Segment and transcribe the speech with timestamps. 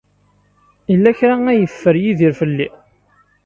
[0.91, 2.67] Yella kra ay yeffer Yidir fell-i?